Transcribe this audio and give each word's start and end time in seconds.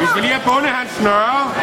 Vi 0.00 0.06
skal 0.06 0.22
lige 0.22 0.34
have 0.34 0.44
bundet 0.48 0.70
hans 0.70 0.90
snøre. 0.90 1.54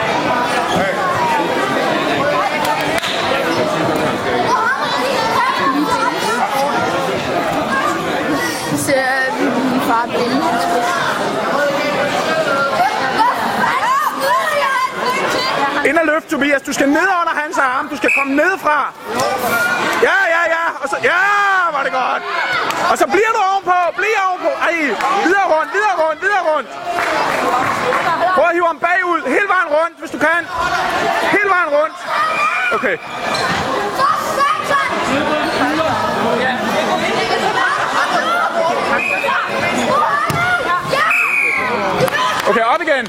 Så 8.78 8.94
min 9.40 9.82
far 9.82 10.06
blinde. 10.06 10.44
Ind 15.86 15.98
og 15.98 16.06
løft, 16.06 16.28
Tobias. 16.30 16.62
Du 16.62 16.74
skal 16.74 16.90
ned 16.90 17.08
under 17.22 17.34
hans 17.42 17.58
arm. 17.58 17.90
Du 17.90 17.98
skal 17.98 18.12
komme 18.18 18.36
ned 18.36 18.58
fra. 18.58 18.94
Ja, 20.08 20.18
ja, 20.36 20.42
ja. 20.56 20.64
Og 20.82 20.90
så, 20.90 20.98
ja, 21.04 21.22
var 21.76 21.84
det 21.84 21.92
godt. 21.92 22.24
Og 22.92 22.98
så 22.98 23.06
bliver 23.14 23.32
du 23.36 23.40
ovenpå. 23.52 23.78
Bliv 23.98 24.16
ovenpå. 24.28 24.52
Ej, 24.68 24.74
videre 25.26 25.46
rundt, 25.54 25.70
videre 25.78 25.96
rundt, 26.04 26.20
videre 26.26 26.44
rundt. 26.52 26.70
Prøv 28.36 28.46
at 28.50 28.54
hive 28.58 28.68
ham 28.72 28.80
bagud. 28.88 29.22
Hele 29.36 29.48
vejen 29.54 29.70
rundt, 29.88 30.00
hvis 30.00 30.12
du 30.12 30.18
kan. 30.18 30.42
Hele 31.32 31.50
vejen 31.50 31.70
rundt. 31.70 31.96
Okay. 32.74 32.98
Okay, 42.50 42.62
op 42.62 42.82
igen. 42.82 43.08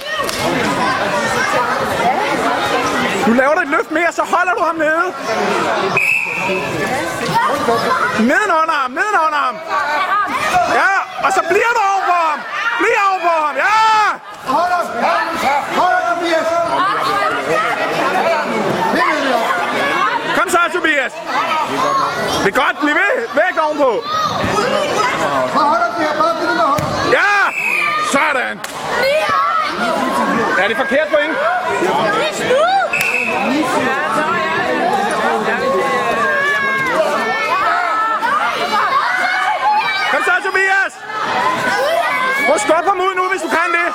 Du 3.26 3.32
laver 3.32 3.54
dig 3.54 3.62
et 3.62 3.68
løft 3.68 3.90
mere, 3.90 4.12
så 4.12 4.22
holder 4.22 4.54
du 4.54 4.62
ham 4.64 4.74
nede. 4.74 5.06
Neden 8.20 8.50
under 8.60 8.76
ham, 8.82 8.90
neden 8.90 9.16
under 9.26 9.38
ham. 9.38 9.56
Ja, 10.74 10.94
og 11.26 11.32
så 11.32 11.40
bliver 11.48 11.72
du 11.76 11.80
ovenpå 11.90 12.16
ham. 12.30 12.40
Bliv 12.78 12.96
ovenpå 13.10 13.34
ham, 13.46 13.56
ja! 13.56 14.18
Hold 14.54 14.72
op! 14.80 14.88
Hold 15.80 15.94
op, 15.94 16.18
Tobias! 16.18 16.48
Det 18.96 19.04
vil 19.10 19.28
vi 19.28 19.32
også. 19.32 19.54
Kom 20.36 20.50
så, 20.50 20.58
Tobias. 20.72 21.12
Det 22.48 22.56
er 22.56 22.64
godt, 22.64 22.78
bliv 22.80 22.94
ved. 22.94 23.28
Væk 23.34 23.64
ovenpå. 23.64 24.04
Ja! 27.12 27.34
Sådan. 28.12 28.60
Er 30.58 30.68
det 30.68 30.76
forkert 30.76 31.08
point? 31.08 31.36
Kom 40.10 40.22
så, 40.24 40.32
Tobias. 40.44 40.94
Prøv 42.46 42.54
at 42.54 42.60
stoppe 42.60 42.90
ham 42.90 43.00
ud 43.00 43.14
nu, 43.14 43.28
hvis 43.30 43.42
du 43.42 43.48
kan 43.48 43.72
det. 43.72 43.94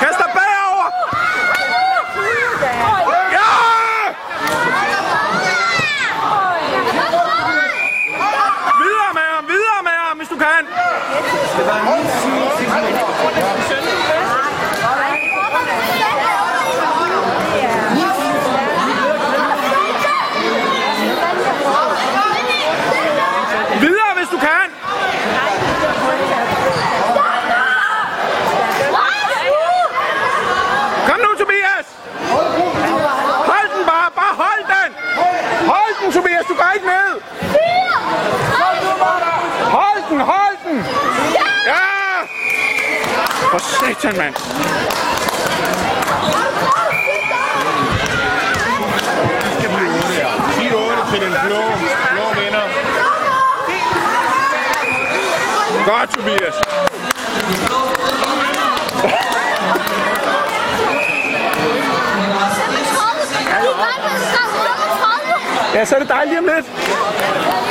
Kast 0.00 0.18
dig 0.18 0.30
bagover. 0.34 0.90
Ja! 3.32 3.48
Videre 8.82 9.12
med 9.14 9.22
ham, 9.34 9.44
videre 9.48 9.82
med 9.82 9.92
ham, 10.08 10.16
hvis 10.16 10.28
du 10.28 10.36
kan. 10.36 10.66
Videre, 23.80 24.14
hvis 24.16 24.28
du 24.28 24.38
kan. 24.38 24.66
Kom 31.06 31.18
nu, 31.18 31.30
Tobias. 31.38 31.86
Hold 33.50 33.68
den 33.76 33.86
bare, 33.86 34.10
bare 34.16 34.34
hold 34.42 34.64
den. 34.74 34.90
Hold 35.66 35.94
den, 36.00 36.12
Tobias, 36.12 36.44
du 36.48 36.54
går 36.54 36.70
ikke 36.74 36.86
ned. 36.86 37.20
Hold 39.70 40.02
den, 40.10 40.20
hold 40.20 40.56
den. 40.64 40.86
Ja! 41.66 41.86
For 43.50 43.58
satan, 43.94 44.16
mand. 44.16 44.34
Til 51.10 51.20
den 51.20 51.32
blå, 51.46 51.60
blå 52.12 52.40
vinder. 52.40 52.66
Godt, 55.86 56.10
Tobias. 56.10 56.54
Ja, 65.74 65.84
så 65.84 65.94
er 65.94 65.98
det 65.98 66.08
dejligt 66.08 66.30
lige 66.30 66.38
om 66.38 66.44
lidt. 66.56 67.69